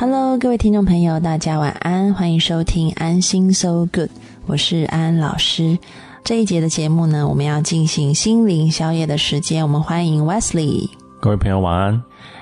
[0.00, 4.10] Hello，各位听众朋友，大家晚安，欢迎收听安心 So Good，
[4.46, 5.76] 我是安安老师。
[6.22, 10.88] 这一节的节目呢，我们要进行心灵宵夜的时间，我们欢迎 Wesley。
[11.18, 12.00] 各位朋友晚安。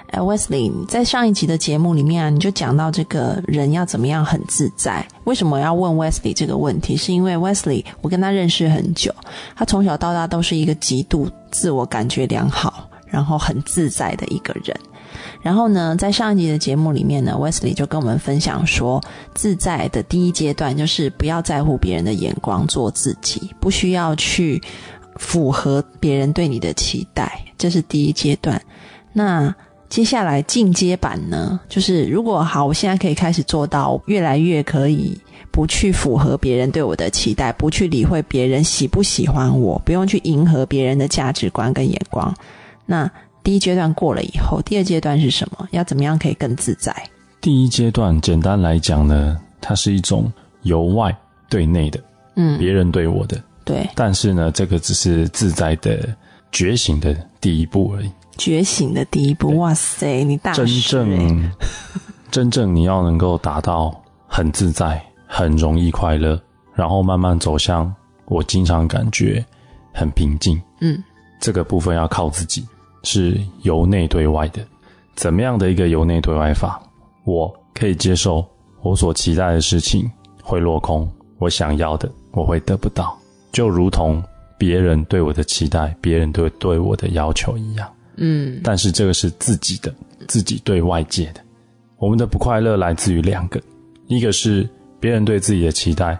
[0.08, 5.02] 哎，Wesley，在上一集的节目里面啊，你就讲到这个人要怎么样很自在。
[5.24, 6.94] 为什么要问 Wesley 这个问题？
[6.94, 9.10] 是因为 Wesley 我跟他认识很久，
[9.54, 14.78] 他从小到大都是一个极度自我感觉良好，然后很自在的一个人。
[15.40, 19.02] 然后呢，在上一集的节目里面呢，Wesley 就跟我们分享说，
[19.34, 24.60] 自在的第一阶段就是不要在乎别人的眼光，做自己，不需要去
[25.16, 28.60] 符合别人对你的期待，这是第一阶段。
[29.12, 29.54] 那
[29.88, 35.16] 接下来进阶版呢，就是如果好，我现在可以开始做到越来越可以
[35.52, 42.34] 不去符合别人对我的期待，不去理会别人喜不喜欢我，不用去迎合别人的价值观跟眼光。
[42.84, 43.10] 那
[43.46, 45.68] 第一阶段过了以后，第二阶段是什么？
[45.70, 46.92] 要怎么样可以更自在？
[47.40, 51.16] 第一阶段简单来讲呢，它是一种由外
[51.48, 52.00] 对内的，
[52.34, 53.88] 嗯，别人对我的，对。
[53.94, 56.12] 但是呢，这个只是自在的
[56.50, 58.10] 觉醒的第一步而已。
[58.36, 60.24] 觉醒的第一步，哇塞！
[60.24, 61.52] 你大真正
[62.32, 63.94] 真正你要能够达到
[64.26, 66.36] 很自在、很容易快乐，
[66.74, 69.46] 然后慢慢走向我经常感觉
[69.94, 70.60] 很平静。
[70.80, 71.00] 嗯，
[71.40, 72.66] 这个部分要靠自己，
[73.06, 74.60] 是由内对外的。
[75.14, 76.78] 怎么样的一个由内对外法？
[77.24, 78.44] 我可以接受
[78.82, 80.10] 我所期待的事情
[80.42, 83.16] 会落空，我想要的我会得不到，
[83.52, 84.22] 就如同
[84.58, 87.88] 别人对我的期待、别人对对我的要求一样。
[88.16, 89.94] 嗯，但是这个是自己的，
[90.28, 91.40] 自己对外界的。
[91.98, 93.60] 我们的不快乐来自于两个，
[94.06, 94.68] 一个是
[95.00, 96.18] 别人对自己的期待，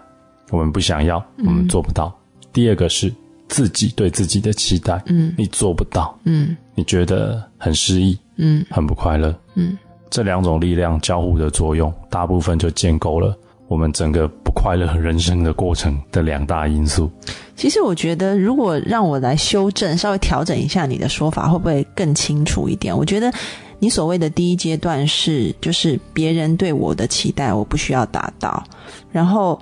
[0.49, 2.11] 我们不想要，我们做不到；
[2.51, 3.13] 第二个是
[3.47, 9.77] 自己对自己的期待，嗯，你做不到，嗯，你觉得很失意，嗯，很不快乐，嗯，
[10.09, 13.37] 这两种力量交互的作用，大部分就建构了。
[13.67, 17.11] 我们整个不快乐人生的过程的两大因素，
[17.53, 22.97] 其实我觉得，如果让我来修正、稍微调整一下你的说法，会不会更清楚一点？
[22.97, 23.29] 我觉得
[23.79, 28.63] 你所谓的第一阶段是，就是别人对我的期待，我不需要达到，
[29.11, 29.61] 然后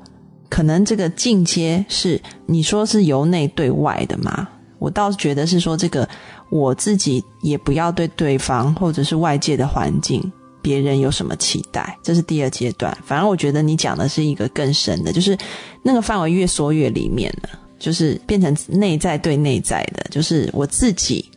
[0.49, 4.47] 可能这个进阶是你说是由内对外的嘛？
[4.79, 6.07] 我倒是觉得是说，这个
[6.49, 10.31] 我自己也不要对对方或者是外界的环境。
[10.61, 12.97] 别人有什么期待，这是第二阶段。
[13.05, 15.37] 反而我觉得你讲的是一个更深的，就是
[15.83, 21.29] 那个范围越缩越里面了，就是变成内在对内在的，就是我自己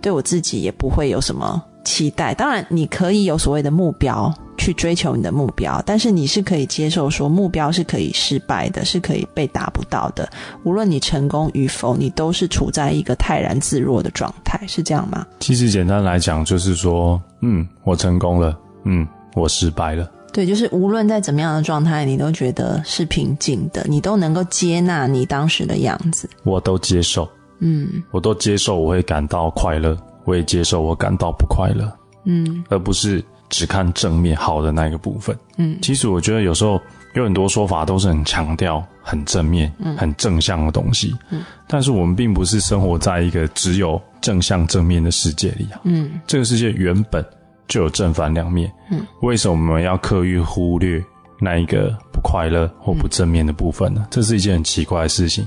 [0.00, 1.60] 对我自己也不会有什么。
[1.84, 10.28] 期待，当然你可以有所谓的目标去追求你的目标，但是你是可以接受说目标是可以失败的，是可以被达不到的。
[10.64, 15.26] 无论你成功与否，你都是处在一个泰然自若的状态，是这样吗？
[15.40, 20.10] 其实简单来讲，就是说，嗯，我成功了，嗯，我失败了。
[20.32, 26.30] 对，就是无论在怎么样的状态，你都觉得是平静的，你都能够接纳你当时的样子。
[26.44, 29.96] 我都接受，嗯，我都接受，我会感到快乐。
[30.24, 31.90] 我也接受我感到不快乐，
[32.24, 35.78] 嗯，而不是只看正面好的那一个部分，嗯。
[35.80, 36.80] 其实我觉得有时候
[37.14, 41.42] 有很多说法都是很强调很正面、很正向的东西，嗯。
[41.66, 46.20] 但是我们并不是生活在一个只有正向正面的世界里啊，嗯。
[46.26, 47.24] 这个世界原本
[47.66, 49.04] 就有正反两面，嗯。
[49.22, 51.02] 为什么我们要刻意忽略
[51.40, 54.06] 那一个不快乐或不正面的部分呢？
[54.10, 55.44] 这是一件很奇怪的事情，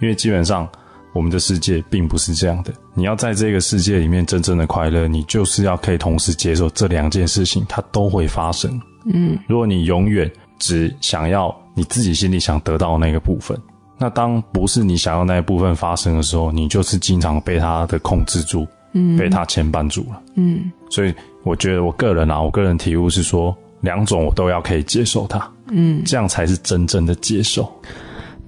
[0.00, 0.68] 因为基本上。
[1.16, 2.72] 我们的世界并不是这样的。
[2.94, 8.80] 你要在这个世界里面真正的快乐，你就是要可以同时接受这两件事情，它都会发生。
[9.06, 13.58] 嗯，如果你永远只想要你自己心里想得到那个部分，
[13.98, 20.22] 那当不是你想要那一部分发生的时候，你就是经常被它的控制住，嗯，被它牵绊住了。
[20.34, 27.72] 嗯，所以我觉得我个人啊，我个人体悟是说，两种我都要可以接受它，嗯，这样才是真正的接受。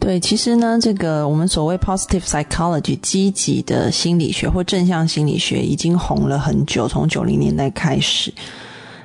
[0.00, 8.32] 对，其实呢，这个我们所谓 positive psychology 积极的心理学或正向心理学已经红了很久，从九零年代开始。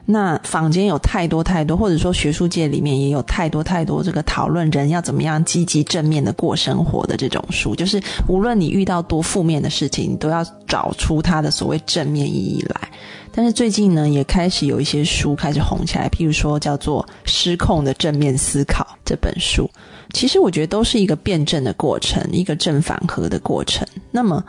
[0.05, 12.89] 那坊间有太多太多，或者说学术界里面也有太多太多这个讨论人要怎么样积极正面的过生活的这种书，就是无论你遇到多负面的事情，你都要找出它的所谓正面意义来。
[13.31, 19.69] 但是最近呢，也开始有一些书开始红起来，譬如说叫做《失控的正面思考》这本书。
[20.13, 23.85] 其实我觉得都是一个辩证的过程，一个正反合的过程。
[24.11, 24.41] 那么，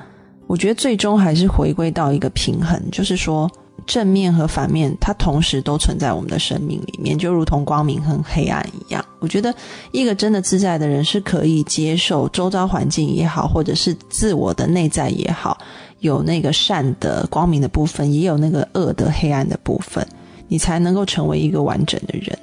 [0.47, 3.51] 我觉得最终还是回归到一个平衡，就是说
[3.87, 9.05] 正面和反面它同时都存在我们的生命里面，就如同光明和黑暗一样。
[9.21, 9.53] 我觉得
[9.91, 15.57] 一个真的自在的人是可以接受周遭环境也好，或者是自我的内在也好，
[16.01, 20.07] 有那个善的光明的部分，也有那个恶的黑暗的部分。
[20.47, 22.39] 你才能够成为一个完整的人。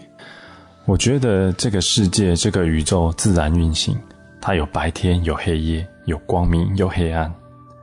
[0.92, 3.98] 我觉得这个世界，这个宇宙自然运行，
[4.42, 7.34] 它有白天，有黑夜，有光明，有黑暗。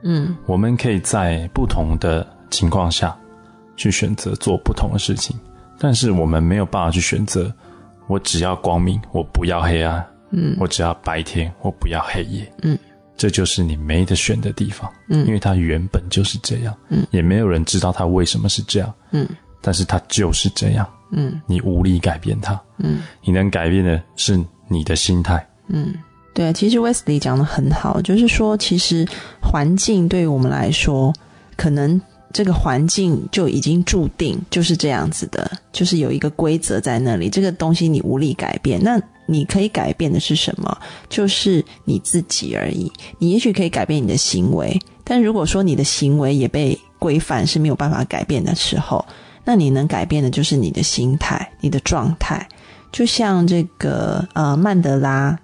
[0.02, 3.16] 嗯，我们可以在不同的情况下
[3.78, 5.34] 去选择做不同的事情，
[5.78, 7.50] 但是我们没有办法去选择，
[8.08, 10.06] 我只要光明，我不要黑暗。
[10.28, 12.52] 嗯，我只要白天，我不要黑夜。
[12.60, 12.78] 嗯，
[13.16, 14.92] 这就是你没得选的地方。
[15.08, 16.76] 嗯，因为它原本就是这样。
[16.90, 18.94] 嗯，也没有人知道它为什么是这样。
[19.12, 19.26] 嗯，
[19.62, 20.86] 但是它就是这样。
[21.10, 22.60] 嗯，你无力改变它。
[22.78, 24.38] 嗯，你能改变的是
[24.68, 25.44] 你的心态。
[25.68, 25.94] 嗯，
[26.32, 29.06] 对，其实 Wesley 讲的很好，就是说，其实
[29.42, 31.12] 环境对于我们来说，
[31.56, 32.00] 可能
[32.32, 38.80] 这个环境就已经注定就是这样子的，就是有一个规则在那里，这个东西你无力改变。
[38.82, 40.78] 那你可以改变的是什么？
[41.08, 42.90] 就是你自己而已。
[43.18, 49.04] 你也许可以改变你的行为，但如果说你的行为也被规范是没有办法改变的时候。
[49.48, 52.46] 那你能改变的就是你的心态、你的状态。
[52.92, 55.38] 就像这个呃曼德拉，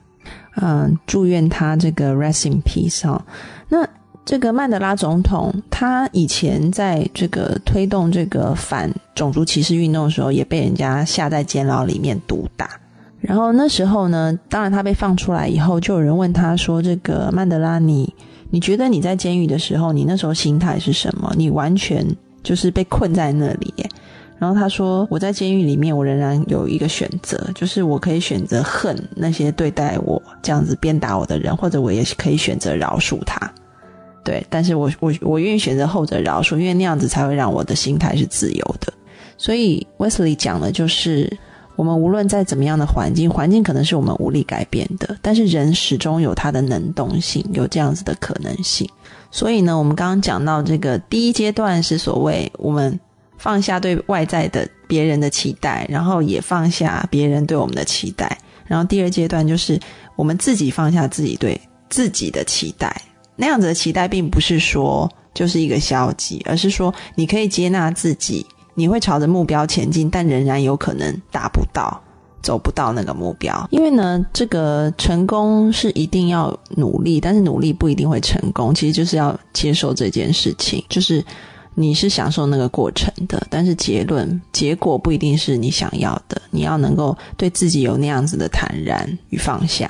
[0.56, 3.24] 嗯，祝愿他这个 rest in peace 哈。
[3.66, 3.88] 那
[4.22, 12.68] 这个曼德拉总统，他以前在这个推动这个反种族歧视运动的时候，也被人家下在监牢里面毒打。
[13.22, 18.14] 然后那时候呢，当然他被放出来以后，就有人问他说：“这个曼德拉，你
[18.50, 21.32] 你觉得你在监狱的时候，你那时候心态是什么？
[21.38, 22.06] 你完全？”
[22.44, 23.75] 就是被困在那里，
[24.38, 33.50] 然后他说：“我在监狱里面，我仍然有一个选择，就是我可以选择恨那些对待我这样子鞭打我的人，或者我也是可以选择饶恕他。
[34.23, 38.93] 对，但是我我我愿意选择后者饶恕，因为那样子才会让我的心态是自由的。
[39.38, 41.31] 所以 Wesley 讲的就是，
[41.76, 48.88] 我们无论在怎么样的环境，环境可能是我们无力改变的，但是人始终有他的能动性，有这样子的可能性。”
[49.34, 53.00] 所以呢，我们刚刚讲到这个第一阶段是所谓我们
[53.36, 58.38] 放下对外在的别人的期待，然后也放下别人对我们的期待。
[58.64, 59.76] 然后第二阶段就是
[60.14, 61.60] 我们自己放下自己对
[61.90, 62.94] 自己的期待。
[63.34, 72.00] 那样子的期待并不是说就是一个消极，而是说你可以接纳自己，你会朝着目标前进，但仍然有可能达不到。
[72.44, 78.75] 走不到那个目标，因为呢，这个成功是一定要努力，但是努力不一定会成功。
[78.75, 81.25] 其实就是要接受这件事情，就是
[81.75, 86.41] 你是享受那个过程的，但是结论结果不一定是你想要的。
[86.50, 89.88] 你要能够对自己有那样子的坦然与放下。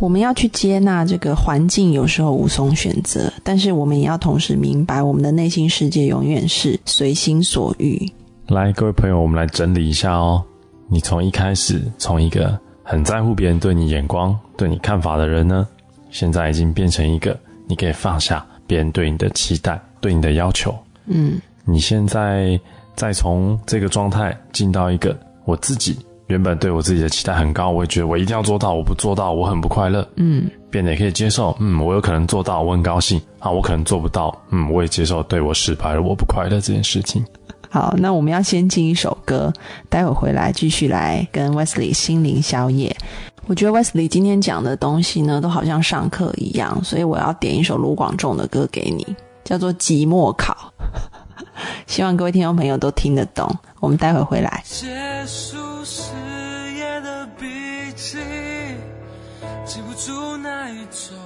[0.00, 8.10] 我们要去接纳这个环境，有时候无从选择，但是我们也要同时明白，我们的内心世界永远是随心所欲。
[8.48, 10.42] 来，各位朋友，我们来整理一下哦。
[10.88, 15.66] 你从一开始从一个很在乎别人对你眼光、对你看法的人呢，
[16.10, 17.36] 现在已经变成一个
[17.66, 20.76] 你可以放下别人对你的期待、对你的要求。
[21.06, 22.58] 嗯，你现在
[22.94, 25.98] 再从这个状态进到一个我自己
[26.28, 30.06] 原本对我自己的期待很高，我也觉得我一定要做到，我不做到我很不快乐。
[30.16, 31.54] 嗯，变得也可以接受。
[31.60, 33.20] 嗯，我有可能做到，我很高兴。
[33.38, 34.34] 啊，我可能做不到。
[34.50, 37.22] 嗯，我也接受对我失败了，我不快乐这件事情。
[37.74, 39.52] 好，那我们要先进一首歌，
[39.88, 42.96] 待会回来继续来跟 Wesley 心灵宵夜。
[43.48, 49.04] 我觉得 Wesley 今天讲的东西呢，都好像上课一样，所以我要点一首卢广仲的歌给你，
[49.42, 50.72] 叫做《寂寞考》，
[51.88, 53.52] 希望各位听众朋友都听得懂。
[53.80, 54.62] 我们待会回来。
[54.64, 54.86] 结
[55.26, 56.12] 束誓
[56.76, 57.46] 言的笔
[57.96, 58.18] 记，
[59.64, 61.16] 记不住那一种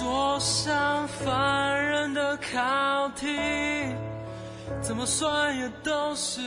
[0.00, 3.28] 桌上烦人的考题，
[4.80, 6.40] 怎么算也都是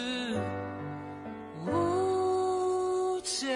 [1.66, 3.48] 无解。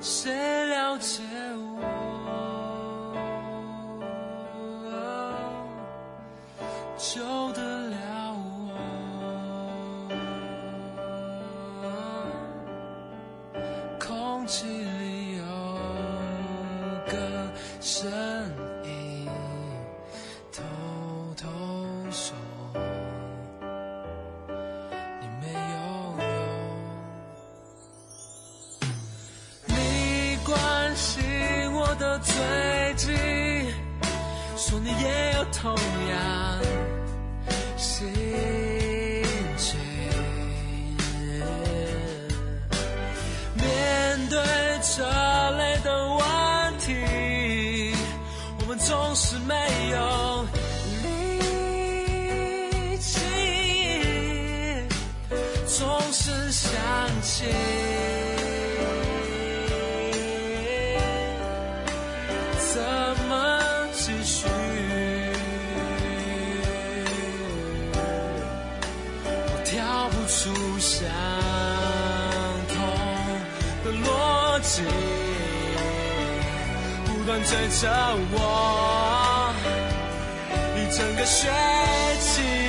[0.00, 0.32] 谁
[0.68, 1.24] 了解
[1.56, 1.82] 我？
[6.96, 7.20] 救
[7.52, 7.96] 得了
[13.52, 13.58] 我？
[13.98, 14.77] 空气。
[35.60, 36.60] 同样
[37.76, 38.06] 心
[39.56, 39.78] 情。
[43.56, 44.38] 面对
[44.96, 47.92] 这类的问题。
[48.60, 49.54] 我们总是没
[49.90, 50.27] 有
[77.28, 77.90] 不断追着
[78.32, 79.52] 我
[80.78, 81.46] 一整个学
[82.20, 82.67] 期。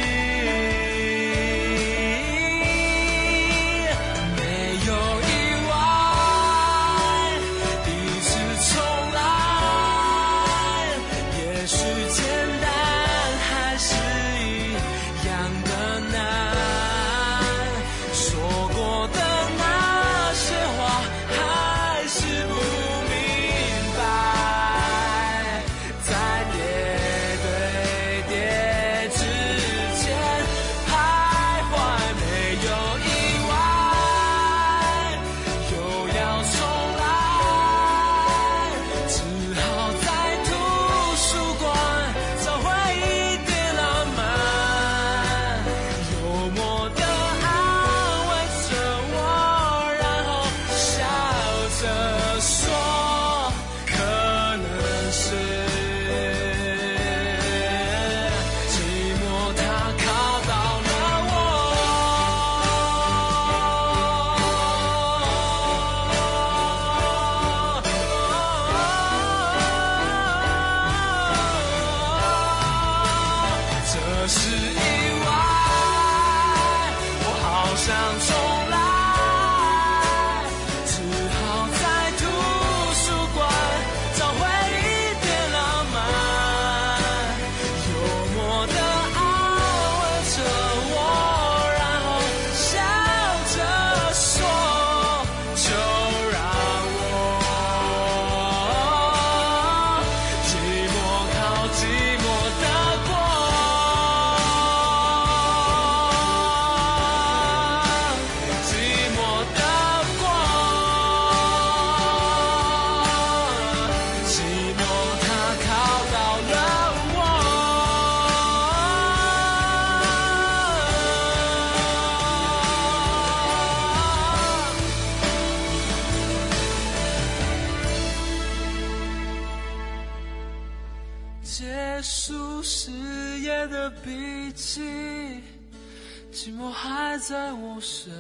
[137.20, 138.12] 在我身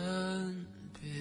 [0.99, 1.11] 边。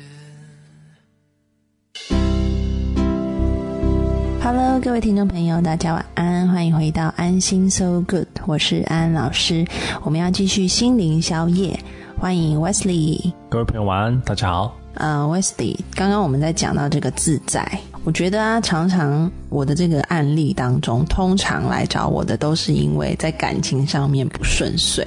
[4.42, 9.64] Hello，各位听众朋友，大家晚安，欢迎回到安心 So Good，我是安老师，
[10.02, 11.78] 我们要继续心灵宵夜，
[12.18, 13.32] 欢迎 Wesley。
[13.48, 14.76] 各位朋友晚安，大家好。
[14.94, 25.04] 呃，Wesley，刚刚我们在讲到这个自在，我觉得啊，常常我的这个案例当中，通常来找我的都是因为在感情上面不顺遂。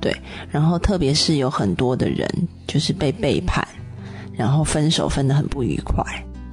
[0.00, 0.16] 对，
[0.50, 2.28] 然后特别是有很多的人
[2.66, 3.66] 就是被背叛，
[4.34, 6.04] 然后分手分得很不愉快。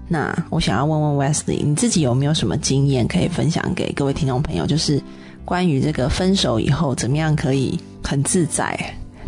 [0.08, 4.66] 那我想要问问 Wesley，你自己有没有什么经验可以分享给各位听众朋友？
[4.68, 5.02] 就是
[5.46, 8.78] 关于这个分手以后怎么样可以很自在？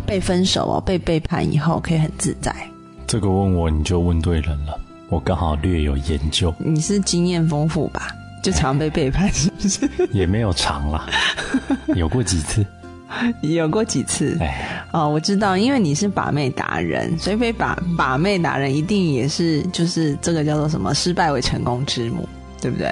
[0.04, 2.54] 被分手哦，被背叛以后可以很自在？
[3.06, 4.78] 这个问我你就问对人了，
[5.12, 6.54] 我刚好略有研究。
[6.56, 8.08] 你是经验丰富吧？
[8.42, 9.90] 就常被背叛是不是？
[10.10, 11.06] 也没有常啦，
[11.94, 12.64] 有过几次。
[13.42, 14.38] 有过几次？
[14.90, 20.94] 哦，我知道，因为你是把妹达人，所以被把把妹达人一定也是就是这个叫做什么？
[20.94, 22.26] 失败为成功之母，
[22.58, 22.88] 对不对？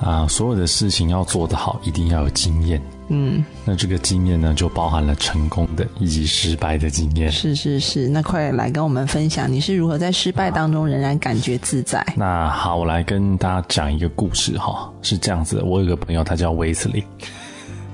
[0.00, 2.80] 啊，所有的事情要做得好，一定要有经验。
[3.08, 7.32] 嗯，那这个经验呢，就包含了成功的以及失败的经验。
[7.32, 12.04] 是是是，那快来跟我们分享，你是如何在失败当中仍然感觉自在？
[12.16, 17.02] 那好，我来跟大家讲一个故事哈，是这样子的，我有个朋友，他叫威斯利。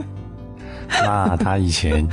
[0.88, 2.06] 那他以前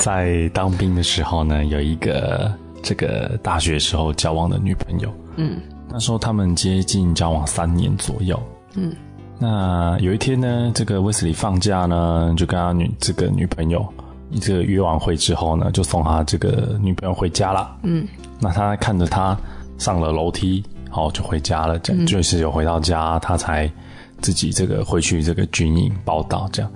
[0.00, 5.12] 在当兵的时候呢，有一个这个大学时候交往的女朋友。
[5.36, 8.42] 嗯，那时候他们接近交往三年左右。
[8.74, 8.94] 嗯，
[9.38, 13.86] 那有一天呢，这个威斯利放假呢，就跟他女这个女朋友
[14.40, 17.76] 这个约完会之后呢，就送他这个女朋友回家了。
[17.82, 18.06] 嗯，
[18.40, 19.38] 那他看着他
[19.78, 21.78] 上了楼梯，好就回家了。
[21.80, 23.70] 这样就是有回到家，他才
[24.20, 26.70] 自己这个回去这个军营报道这样。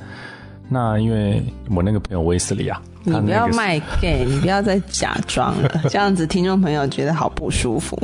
[0.69, 7.99] 那因为我那个朋友威斯利啊，你不要卖 gay，你不要再假装了， 这样子听众朋友觉得好不舒服。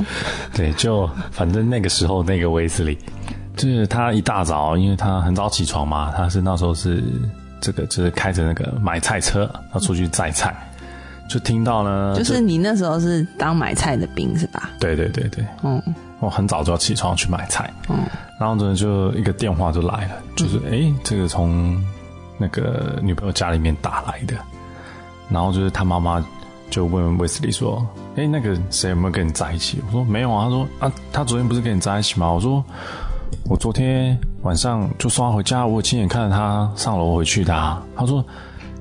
[0.53, 2.99] 对，就反正那个时候那个威斯利，
[3.57, 7.03] 就是他一大早，因为他很早起床嘛，他是那时候是
[7.61, 10.55] 这个就是开着那个买菜车，他出去摘菜，
[11.29, 14.71] 就听到呢，就是你那时候是当买菜的兵是吧？
[14.79, 15.83] 对对对对，嗯，
[16.21, 18.05] 我很早就要起床去买菜，嗯，
[18.39, 21.83] 然后呢，就一个电话就来了，就是哎，这个从
[22.39, 24.35] 那个女朋友家里面打来的，
[25.31, 26.25] 然后就是他妈妈
[26.69, 27.87] 就问威斯利说，
[28.17, 29.83] 哎，那个谁有没有跟你在一起？
[29.87, 32.31] 我说没有啊，他说啊，他昨天不是跟你在一起吗？
[32.31, 32.63] 我说
[33.49, 37.83] 我昨天晚上就送他回家，我亲眼看着他上楼回去的。
[37.97, 38.25] 他说，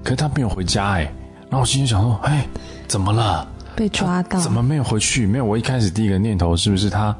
[0.03, 1.01] 可是他没有回家哎，
[1.49, 2.47] 然后我心里想说，哎，
[2.87, 3.47] 怎么了？
[3.75, 4.39] 被抓到？
[4.39, 5.25] 怎么没有回去？
[5.25, 7.15] 没有，我一开始第一个念头是不是他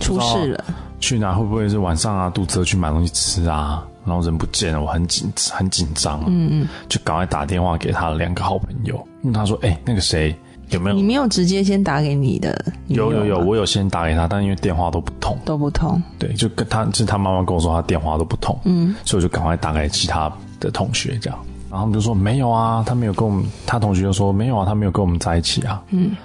[0.00, 0.64] 出事了？
[1.00, 1.34] 去哪？
[1.34, 2.30] 会不会是晚上啊？
[2.30, 3.84] 肚子饿去买东西吃啊？
[4.04, 10.34] 然后人不见了，我很紧很紧张，嗯嗯，就赶快打电话给他的两个好朋友，问他说：“哎，那个谁
[10.70, 12.64] 有没有？”你没有直接先打给你的？
[12.88, 16.02] 有有有，我有先打给他，但因为电话都不通，都不通。
[16.18, 21.38] 对，就跟他，就是他妈妈跟我说他电话都不通，嗯，所以我就赶快打给其他的同学，这样，
[21.70, 26.16] 然后他们就说没有啊，他没有跟我们，他同学就说没有啊，他没有跟我们在一起啊，嗯。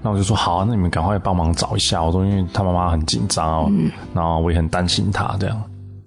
[0.00, 2.00] 那我就说好啊，那你们赶快帮忙找一下。
[2.00, 3.72] 我说因为他妈妈很紧张哦，
[4.14, 5.60] 然后我也很担心他这样。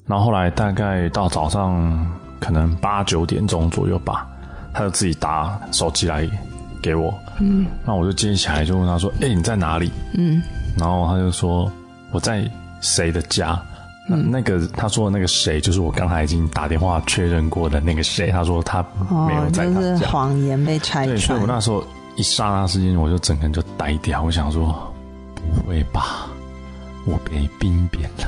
[0.05, 4.25] 然后后来大概到早上可能八九点钟左右吧，
[4.74, 6.25] 他就自己打手机来
[6.81, 7.13] 给我。
[7.39, 10.41] 嗯，那我就接起来就问他说：“哎，你在哪里？”嗯，
[10.77, 11.71] 然后他就说
[12.11, 12.50] ：“我在
[12.81, 13.59] 谁的家？”
[14.09, 18.29] 那那个他说的那个谁，就是我刚才已经打电话确认过的那个谁。
[18.31, 18.83] 他说他
[19.27, 21.07] 没有在他家，谎言被拆穿。
[21.07, 21.83] 对，所以我那时候。
[22.17, 24.21] 一刹那之间，我就整个人就呆掉。
[24.21, 24.93] 我想说，
[25.55, 26.27] 不会吧，
[27.05, 28.25] 我被兵变了？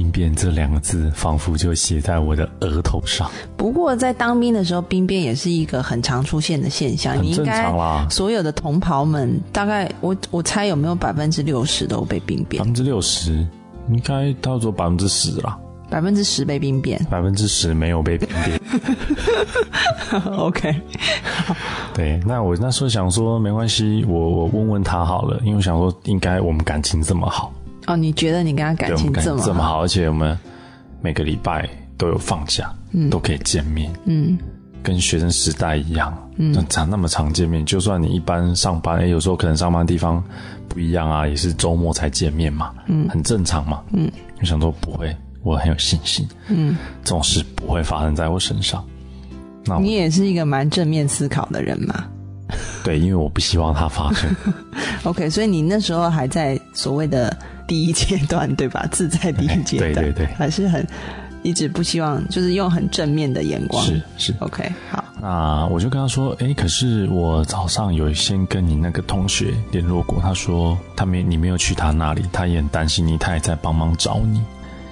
[0.00, 3.30] 兵变这两个字，仿佛就写在我的额头上。
[3.54, 7.18] 不过，在当兵的时候，兵变也是一个很常出现的现象。
[7.18, 8.06] 很正常啦。
[8.08, 12.62] 所有的同袍们，大概我我猜有没有百分之六十都被兵变？
[12.62, 13.46] 百分之六十，
[13.90, 15.58] 应该到时候百分之十啦。
[15.90, 18.58] 百分之十被兵变，百分之十没有被兵变。
[20.38, 20.74] OK，
[21.92, 27.52] 对，那我那时候想说没关系，我我问问他好了，因为我想说应该我们感情这么好。
[27.90, 30.38] 哦，你觉得你跟他感情这么这么好，而且我们
[31.00, 34.38] 每个礼拜都有放假，嗯，都可以见面，嗯，
[34.82, 40.22] 跟学生时代一样，嗯，常那么常见面，就算你一般上班，哎，有时候可能上班地方
[40.68, 45.14] 不一样啊，也是周末才见面嘛，嗯，很正常嘛，嗯，我想说不会。
[45.42, 48.84] 我很有信心，嗯，这种事不会发生在我身上。
[49.64, 52.04] 那你也是一个蛮正面思考的人嘛？
[52.84, 54.28] 对，因为我不希望它发生。
[55.04, 57.34] OK，所以你那时候还在所谓的
[57.70, 58.84] 第一阶段，对吧？
[58.90, 60.84] 自在第一阶段，对对对，还是很
[61.44, 63.80] 一直不希望，就是用很正面的眼光。
[63.84, 65.04] 是是，OK，好。
[65.20, 74.42] 那我就跟他说：“哎，可是我早上有先跟你那个同学联络过，他说他没你没有去他那里，他也很担心你，他也在帮忙找你。”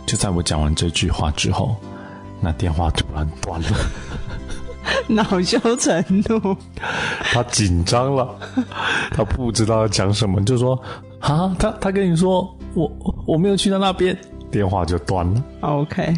[0.07, 1.75] 就在我讲完这句话之后，
[2.41, 3.69] 那电话突然断了，
[5.09, 6.57] 恼羞成怒，
[7.33, 8.29] 他紧张了，
[9.11, 10.81] 他不知道要讲什么，就说
[11.21, 12.91] 啊，他他跟你说我
[13.27, 14.17] 我没有去到那边，
[14.51, 15.45] 电话就断了。
[15.61, 16.15] OK，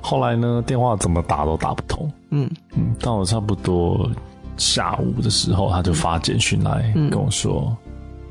[0.00, 2.10] 后来呢，电话怎么打都打不通。
[2.30, 4.10] 嗯嗯，到了差不多
[4.56, 7.76] 下午的时候，他就发简讯来跟我说，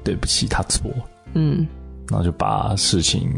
[0.03, 0.89] 对不起，他错。
[1.33, 1.67] 嗯，
[2.09, 3.29] 然后就把事情。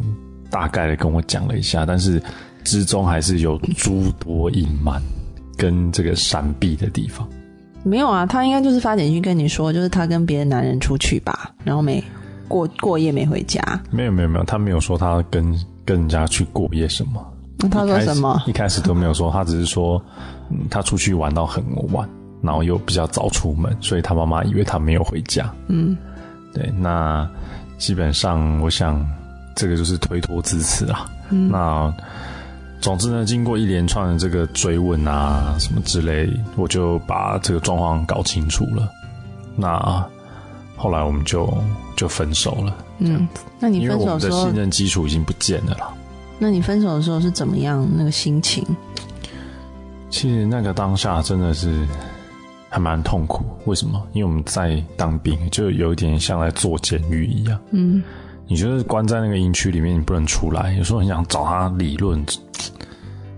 [0.48, 2.22] 大概的跟我讲了一下，但是
[2.64, 5.02] 之中还是有诸多隐瞒
[5.58, 7.28] 跟这个闪避的地方。
[7.84, 12.02] 没有啊，他应该就是发简讯跟你说，就是他跟别的男人出去吧，然后没
[12.48, 13.62] 过过夜没回家。
[13.92, 15.44] 没有没有没有，他没有说他跟
[15.84, 17.26] 跟人家去过夜什么。
[17.58, 18.42] 那他说什么？
[18.46, 20.02] 一开始都没有说，他只是说，
[20.50, 22.08] 嗯，他出去玩到很晚，
[22.42, 25.52] 然后又比较早出门，所以他妈妈以为他没有回家。
[25.68, 25.98] 嗯，
[26.54, 27.30] 对，那
[27.78, 29.06] 基本上我想。
[29.58, 31.10] 这个就是推脱之词啊。
[31.30, 31.90] 那
[32.82, 38.92] 总之呢，经过一连串的这个追问啊，什么之类，我就把这个状况搞清楚了。
[39.56, 40.06] 那
[40.76, 41.52] 后来我们就
[41.96, 42.78] 就分手了。
[43.00, 43.28] 嗯，
[43.60, 45.94] 那你分手的信任基础已经不见了啦。
[46.38, 47.88] 那你分手的时候是怎么样？
[47.96, 48.66] 那个心情？
[50.10, 51.88] 其实那个当下真的是
[52.70, 53.44] 还蛮痛苦。
[53.66, 54.02] 为什么？
[54.14, 57.60] 因为我们在当兵，就有一点像在坐监狱一样。
[57.72, 58.04] 嗯。
[58.48, 60.72] 你就是关在那个营区里面，你不能出来。
[60.74, 62.24] 有时候很想找他理论，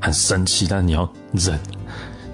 [0.02, 1.58] 很生气，但是你要忍。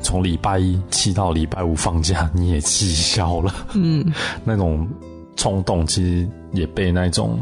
[0.03, 3.53] 从礼拜一气到礼拜五放假，你也气消了。
[3.73, 4.05] 嗯，
[4.45, 4.87] 那种
[5.35, 7.39] 冲动其实也被那种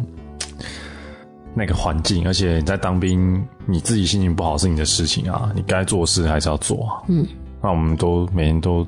[1.54, 7.04] 那个环境，而且你在当兵，你自己心情不好是你的事情啊，你该做事还是要做啊。
[7.10, 7.26] 嗯，
[7.62, 8.88] 那我们都每天都。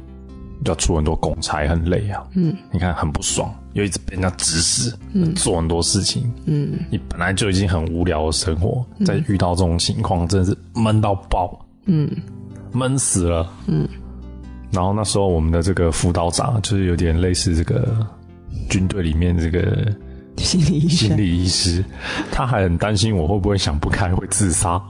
[0.65, 2.23] 要出很多公差，很累啊。
[2.36, 6.31] 嗯，你看很不爽，又一直被人家指使，嗯，做很多事情。
[6.45, 11.59] 嗯，你本来就已经很无聊的生活，在遇到这种情况，真的是闷到爆。
[11.86, 12.09] 嗯，
[12.73, 13.49] 闷死了。
[13.67, 13.88] 嗯，
[14.71, 18.05] 然后那时候我们的这个辅导长，就是有点类似这个
[18.69, 19.88] 军队里面这个
[20.38, 21.86] 心理医生，心理医师，
[22.31, 24.81] 他还很担心我会不会想不开会自杀。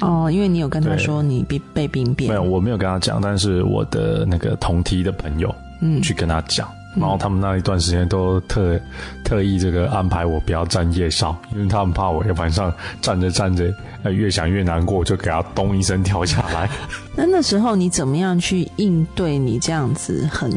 [0.00, 8.78] 哦，因为你有跟他说你被被病变，没有，我没有跟他讲，但是我的那个同梯的朋友，嗯，去跟他讲，然后他们那一段时间都特
[9.24, 16.68] 特意这个安排我不要站夜哨，因为他们怕我晚上站着站着，呃，越想越难过，就给他咚一声跳下来。
[17.16, 20.52] 那那时候你怎么样去应对你这样子很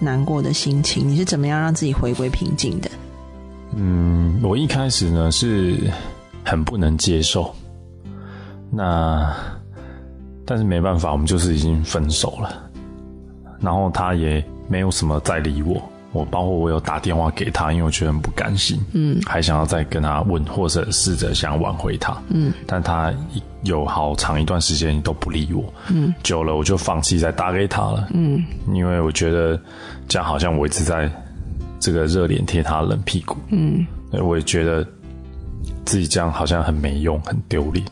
[0.00, 1.06] 难过的心情？
[1.08, 2.90] 你是怎么样让自己回归平静的？
[3.74, 5.78] 嗯，我一开始呢是
[6.42, 7.54] 很不能接受。
[8.70, 9.30] 那，
[10.46, 12.70] 但是没办法，我们就是已经分手了，
[13.60, 23.12] 然后他也没有什么再理我，我包括我有打电话给他，因为我觉得很不甘心，嗯，还想要再跟他问，或者试着想挽回他，嗯，但他
[23.62, 29.60] 有好长一段时间都不理我，嗯，久了我就放弃再打给他了，嗯，因为我觉得
[30.08, 31.10] 这样好像我一直在
[31.78, 34.86] 这个热脸贴他冷屁股，嗯，我也觉得
[35.84, 37.84] 自己这样好像很没用，很丢脸。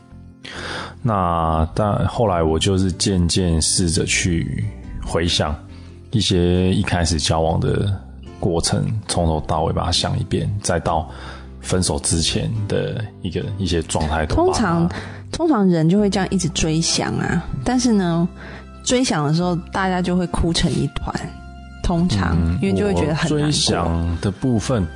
[1.01, 4.65] 那但后来我就是渐渐试着去
[5.05, 5.55] 回想
[6.15, 7.93] 一些一开始交往的
[8.39, 11.09] 过程，从头到尾把它想一遍，再到
[11.59, 14.25] 分手之前的一个一些状态。
[14.25, 14.89] 通常
[15.29, 18.25] 通常人就会这样一直追想啊，但是呢，
[18.81, 21.13] 追想的时候大家就会哭成一团。
[21.83, 24.87] 通常因为就会觉得很追想的部分，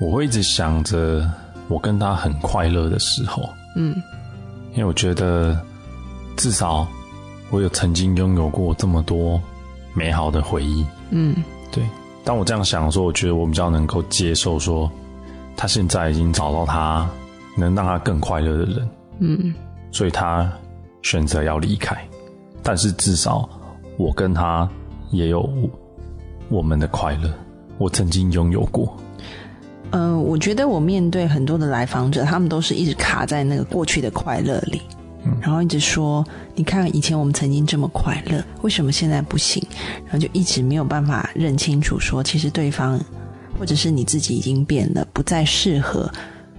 [0.00, 1.24] 我会一直想着
[1.68, 3.94] 我跟他很快乐的时候，嗯。
[4.72, 5.56] 因为我觉得，
[6.36, 6.86] 至少
[7.50, 9.40] 我有曾经拥有过这么多
[9.98, 10.86] 美好的回忆。
[11.10, 11.34] 嗯，
[11.72, 11.82] 对。
[12.24, 14.88] 当我这样想的时候，我觉得我比较能够接受说，
[15.56, 17.08] 他现在已经找到他
[17.56, 18.88] 能让他更快乐的人。
[19.18, 19.52] 嗯，
[19.90, 20.48] 所以他
[21.02, 21.96] 选择要离开，
[22.62, 23.48] 但是至少
[23.96, 24.68] 我跟他
[25.10, 25.48] 也有
[26.48, 27.32] 我们的快乐，
[27.78, 28.94] 我曾经拥有过。
[29.90, 34.82] 嗯，我觉得我面对很多的来访者，他们都是一直卡在那个过去的快乐里，
[35.40, 39.62] 然后一直说：“你看以前我们曾经这么快乐，为什么现在不行？”
[40.04, 42.98] 然后就一直没有办法认清楚，说其实对方
[43.58, 46.10] 或者是你自己已经变了，不再适合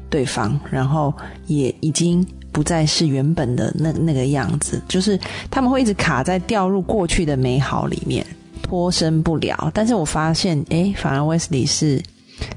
[0.09, 1.13] 对方，然后
[1.47, 4.81] 也已经不再是原本的那那个样子。
[4.87, 5.19] 就是
[5.49, 8.25] 他们会一直卡在掉入过去的美好里面，
[8.61, 9.71] 脱身不了。
[9.73, 12.01] 但是我发现，哎，反而 Wesley 是。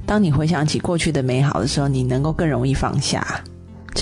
[0.07, 3.43] 当你回想起过去的美好的时候，你能够更容易放下。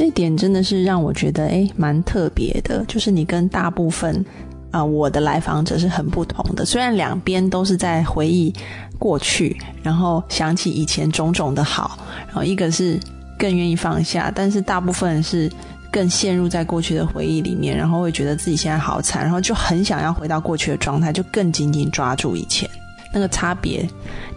[0.00, 2.82] 这点真的是让我觉得哎，蛮特别的。
[2.88, 4.24] 就是你跟大部分
[4.70, 6.64] 啊我的来访者是很不同的。
[6.64, 8.50] 虽然两边都是在回忆
[8.98, 12.98] 过去，然后想起以前种种的好，然后一个是
[13.38, 15.52] 更愿意放下，但是大部分是
[15.92, 22.66] 更陷入在过去的回忆里面，然后会觉得自己现在好惨，然后就很想要回到过去的状态，就更紧紧抓住以前。
[23.12, 23.86] 那个差别，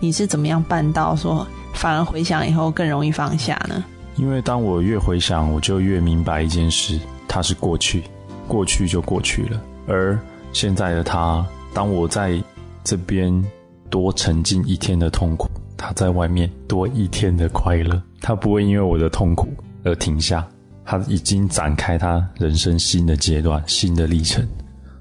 [0.02, 3.82] 你是怎么样办到说反而回想以后更容易放下呢？
[4.15, 8.04] 因为当我越回想，我就越明白一件事：它是过去，
[8.47, 9.62] 过去就过去了。
[9.88, 10.17] 而
[10.52, 12.41] 现在的他，当我在
[12.84, 13.43] 这边
[13.89, 18.02] 多沉浸一天的痛苦，他在外面多一天的快乐。
[18.21, 19.47] 他不会因为我的痛苦
[19.84, 20.47] 而停下，
[20.86, 24.47] 他已经展开他人生新的阶段、新的历程。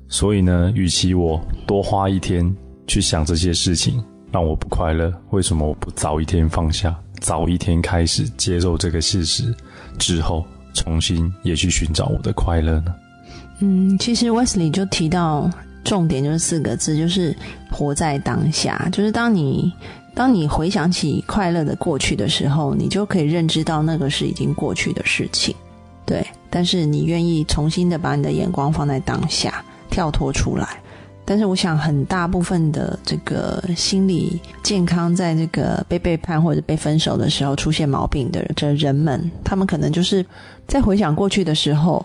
[0.09, 2.55] 所以呢，与其我多花一天。
[2.89, 9.55] 去想这些事情让我不快乐，为什么我不早一天放下，早一天开始接受这个事实，
[9.99, 10.43] 之后
[10.73, 12.95] 重新也去寻找我的快乐呢？
[13.61, 15.51] 嗯，其实 Wesley 就提到
[15.85, 17.37] 重点就是四个字，就是
[17.71, 18.89] 活在当下。
[18.91, 19.71] 就是当你
[20.15, 25.55] 当你回想起快乐的过去的时候，你就可以认知到那个是已经过去的事情，
[26.07, 26.27] 对。
[26.51, 30.81] 但是你愿意重新的把你的眼光放在当下，跳脱出来。
[31.25, 40.25] 但是我想，很大部分的这个心理健康，在这个被背叛或者被分手的时候出现毛病的这人们，他们可能就是
[40.67, 42.05] 在回想过去的时候，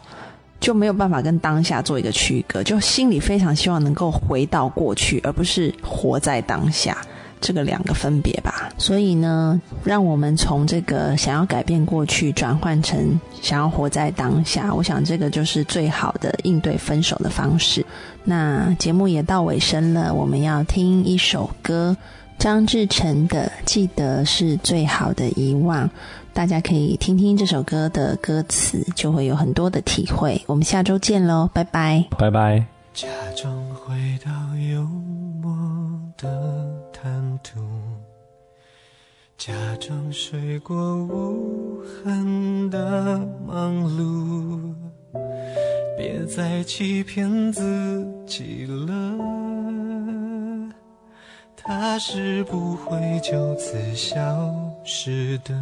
[0.60, 6.98] 就没有办法跟当下做一个区隔，就心里非常希望能够回到过去，而不是活在当下。
[7.40, 14.74] 这个两个分别吧，所以呢，让我们从这个想要改变过去，转换成想要活在当下。
[14.74, 17.86] 我想这个就是最好的应对分手的方式。
[18.24, 21.96] 那节目也到尾声了，我们要听一首歌，
[22.38, 25.88] 张志成的《记得是最好的遗忘》，
[26.34, 30.42] 大家可以听听这首歌的歌词，就会有很多的体会。
[30.48, 32.66] 我们下周见喽，拜拜，拜拜。
[32.94, 33.96] 假装回
[34.26, 34.32] 到
[39.48, 44.74] 假装睡过无痕的忙碌，
[45.98, 49.16] 别再欺骗自己了。
[51.56, 55.56] 他是不会就此消失的。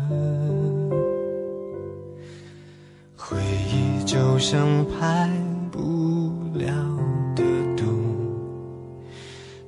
[3.15, 3.37] 回
[3.71, 5.29] 忆就像排
[5.71, 6.65] 不了
[7.35, 7.43] 的
[7.77, 7.85] 毒，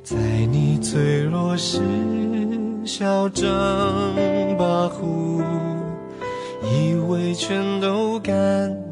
[0.03, 1.79] 在你脆弱时
[2.87, 3.45] 嚣张
[4.57, 5.43] 跋扈，
[6.63, 8.33] 以为全都干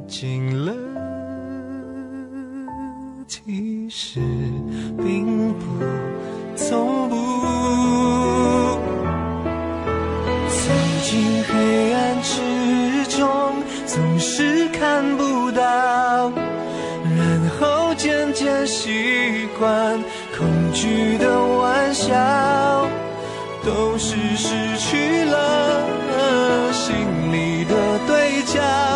[0.06, 0.74] 净了，
[3.26, 4.20] 其实
[4.98, 5.66] 并不，
[6.58, 7.16] 从不。
[10.50, 10.72] 走
[11.04, 13.26] 进黑暗之中。
[13.88, 16.30] 总是看不到，
[17.16, 20.04] 然后渐渐习惯
[20.38, 22.85] 恐惧的玩笑，
[23.66, 28.95] 都是失去了心里的对家。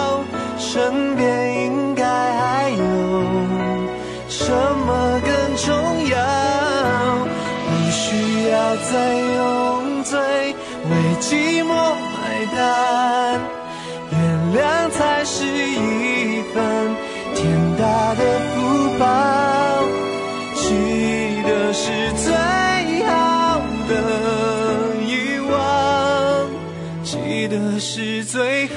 [27.79, 28.73] 是最好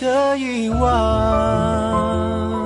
[0.00, 2.63] 的遗忘。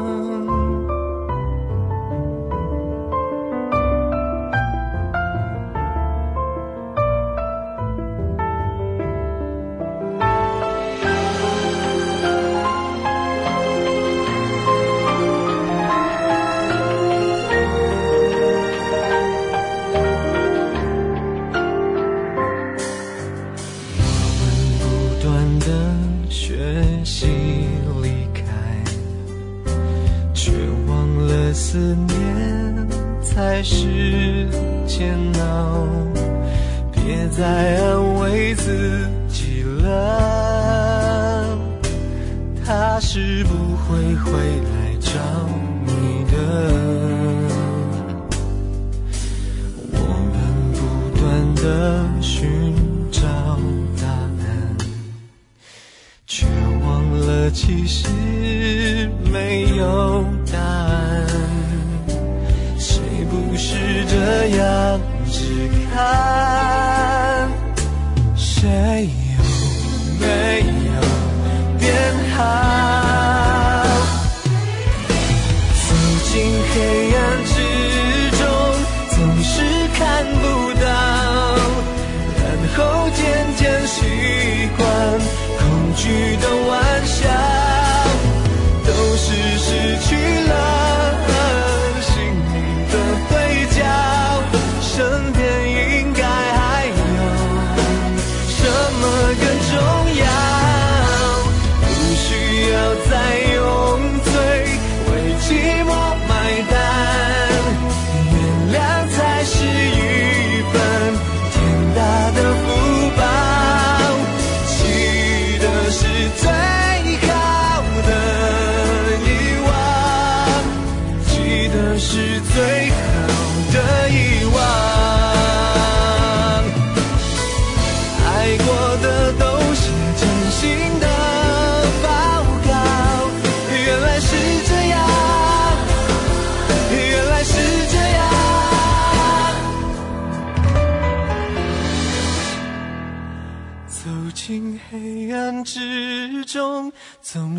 [37.38, 37.67] 别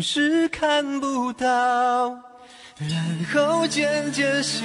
[0.00, 1.46] 总是看不到，
[2.78, 4.64] 然后渐渐习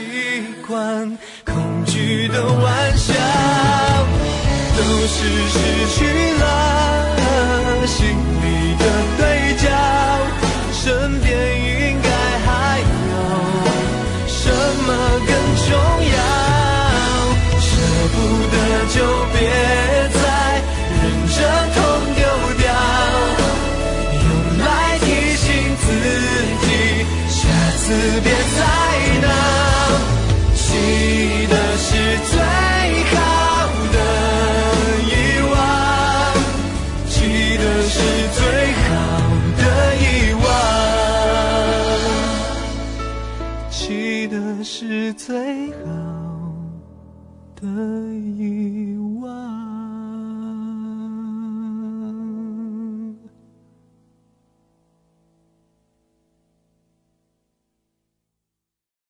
[0.65, 3.13] 惯恐惧的玩笑，
[4.77, 5.19] 都是
[5.49, 5.59] 失
[5.97, 6.24] 去